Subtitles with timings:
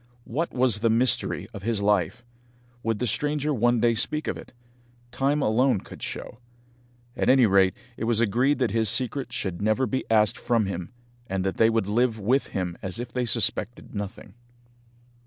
[0.25, 2.25] What was the mystery of his life?
[2.81, 4.51] Would the stranger one day speak of it?
[5.11, 6.39] Time alone could show.
[7.15, 10.91] At any rate, it was agreed that his secret should never be asked from him,
[11.27, 14.33] and that they would live with him as if they suspected nothing.